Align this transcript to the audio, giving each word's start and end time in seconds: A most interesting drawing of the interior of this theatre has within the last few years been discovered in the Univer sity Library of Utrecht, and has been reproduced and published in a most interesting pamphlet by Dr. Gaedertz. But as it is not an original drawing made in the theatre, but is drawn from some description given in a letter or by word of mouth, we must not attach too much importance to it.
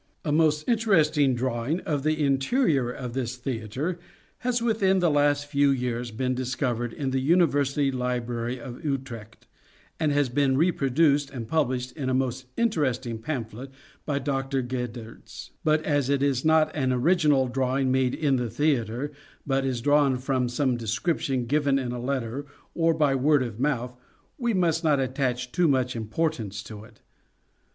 A 0.25 0.31
most 0.31 0.67
interesting 0.67 1.35
drawing 1.35 1.79
of 1.81 2.01
the 2.01 2.25
interior 2.25 2.89
of 2.89 3.13
this 3.13 3.35
theatre 3.37 3.99
has 4.39 4.59
within 4.59 4.97
the 4.97 5.11
last 5.11 5.45
few 5.45 5.69
years 5.69 6.09
been 6.09 6.33
discovered 6.33 6.91
in 6.91 7.11
the 7.11 7.21
Univer 7.29 7.61
sity 7.63 7.93
Library 7.93 8.59
of 8.59 8.83
Utrecht, 8.83 9.45
and 9.99 10.11
has 10.11 10.27
been 10.27 10.57
reproduced 10.57 11.29
and 11.29 11.47
published 11.47 11.91
in 11.91 12.09
a 12.09 12.15
most 12.15 12.47
interesting 12.57 13.19
pamphlet 13.19 13.69
by 14.03 14.17
Dr. 14.17 14.63
Gaedertz. 14.63 15.51
But 15.63 15.83
as 15.85 16.09
it 16.09 16.23
is 16.23 16.43
not 16.43 16.75
an 16.75 16.91
original 16.91 17.47
drawing 17.47 17.91
made 17.91 18.15
in 18.15 18.37
the 18.37 18.49
theatre, 18.49 19.11
but 19.45 19.65
is 19.65 19.81
drawn 19.81 20.17
from 20.17 20.49
some 20.49 20.77
description 20.77 21.45
given 21.45 21.77
in 21.77 21.91
a 21.91 22.01
letter 22.01 22.47
or 22.73 22.95
by 22.95 23.13
word 23.13 23.43
of 23.43 23.59
mouth, 23.59 23.95
we 24.39 24.51
must 24.55 24.83
not 24.83 24.99
attach 24.99 25.51
too 25.51 25.67
much 25.67 25.95
importance 25.95 26.63
to 26.63 26.83
it. 26.85 27.01